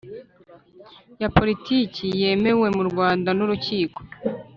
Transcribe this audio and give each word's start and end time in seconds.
Ya 1.21 1.27
politiki 1.37 2.05
yemewe 2.21 2.67
mu 2.77 2.83
rwanda 2.89 3.29
n 3.37 3.39
urukiko 3.45 3.99